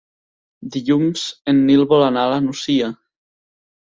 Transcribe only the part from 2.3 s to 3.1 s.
la Nucia.